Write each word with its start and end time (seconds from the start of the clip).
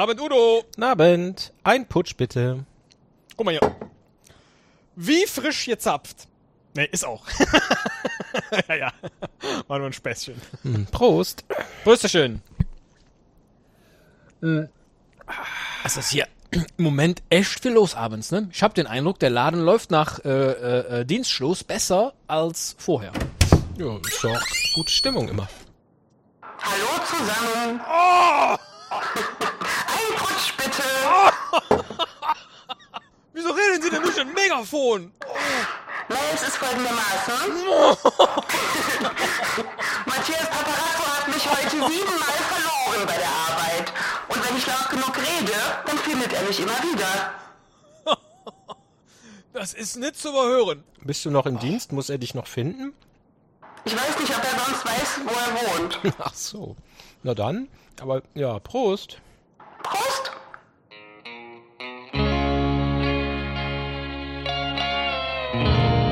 Nabend, 0.00 0.18
Udo. 0.22 0.64
Nabend. 0.78 1.52
Ein 1.62 1.86
Putsch 1.86 2.16
bitte. 2.16 2.64
Guck 3.36 3.44
mal 3.44 3.50
hier. 3.50 3.76
Wie 4.96 5.26
frisch 5.26 5.66
gezapft. 5.66 6.26
Nee, 6.74 6.88
ist 6.90 7.04
auch. 7.04 7.26
ja, 8.68 8.74
ja. 8.74 8.92
War 9.68 9.78
nur 9.78 9.88
ein 9.88 9.92
Späßchen. 9.92 10.40
Hm, 10.62 10.86
Prost. 10.86 11.44
Prösterchen. 11.84 12.42
Es 15.84 15.96
ist 15.96 16.10
hier 16.10 16.26
im 16.50 16.66
Moment 16.78 17.22
echt 17.30 17.62
viel 17.62 17.72
los 17.72 17.94
abends, 17.94 18.32
ne? 18.32 18.48
Ich 18.52 18.62
habe 18.62 18.74
den 18.74 18.86
Eindruck, 18.86 19.18
der 19.18 19.30
Laden 19.30 19.60
läuft 19.60 19.90
nach 19.90 20.18
äh, 20.24 20.28
äh, 20.28 21.00
äh, 21.00 21.04
Dienstschluss 21.04 21.62
besser 21.62 22.14
als 22.26 22.74
vorher. 22.78 23.12
Ja, 23.78 23.96
ist 23.96 24.24
doch 24.24 24.42
gute 24.74 24.90
Stimmung 24.90 25.28
immer. 25.28 25.48
Hallo 26.42 27.04
zusammen. 27.06 27.80
Oh! 27.88 28.56
Ein 28.90 30.16
Putsch 30.16 30.52
bitte. 30.56 30.82
Wieso 33.32 33.50
reden 33.50 33.82
Sie 33.82 33.90
denn 33.90 34.02
durch 34.02 34.20
ein 34.20 34.32
Megafon? 34.34 35.12
Na, 35.22 35.79
es 36.34 36.42
ist 36.42 36.56
folgendermaßen. 36.56 37.34
Matthias 40.06 40.48
Paparazzo 40.48 41.04
hat 41.04 41.28
mich 41.28 41.48
heute 41.48 41.70
siebenmal 41.70 42.40
verloren 42.48 43.06
bei 43.06 43.16
der 43.16 43.28
Arbeit. 43.28 43.92
Und 44.28 44.48
wenn 44.48 44.56
ich 44.56 44.66
laut 44.66 44.88
genug 44.90 45.16
rede, 45.16 45.52
dann 45.86 45.98
findet 45.98 46.32
er 46.32 46.42
mich 46.42 46.60
immer 46.60 46.78
wieder. 46.82 47.34
Das 49.52 49.74
ist 49.74 49.96
nicht 49.96 50.16
zu 50.16 50.28
überhören. 50.28 50.84
Bist 51.02 51.24
du 51.24 51.30
noch 51.30 51.44
im 51.44 51.58
Dienst? 51.58 51.90
Muss 51.90 52.08
er 52.08 52.18
dich 52.18 52.34
noch 52.34 52.46
finden? 52.46 52.94
Ich 53.84 53.92
weiß 53.94 54.18
nicht, 54.20 54.30
ob 54.30 54.44
er 54.44 54.58
sonst 54.64 54.86
weiß, 54.86 55.20
wo 55.24 55.30
er 55.30 55.80
wohnt. 55.80 55.98
Ach 56.20 56.34
so. 56.34 56.76
Na 57.24 57.34
dann. 57.34 57.66
Aber 58.00 58.22
ja, 58.34 58.60
Prost. 58.60 59.20
Prost. 59.82 60.30
Musik 65.52 66.09